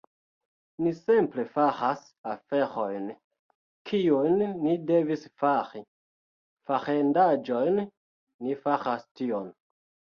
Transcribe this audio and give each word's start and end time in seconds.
Ni 0.85 0.93
simple 0.99 1.43
faras 1.57 2.01
aferojn, 2.31 3.05
kiujn 3.91 4.43
ni 4.65 4.75
devis 4.91 5.29
fari; 5.45 5.85
farendaĵojn- 6.73 7.83
Ni 8.47 8.63
faras 8.67 9.11
tion 9.21 9.51